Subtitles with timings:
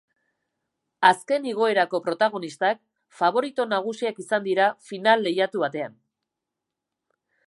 [1.09, 2.81] Azken igoerako protagonistak
[3.19, 5.97] faborito nagusiak izan dira, final lehiatu batean.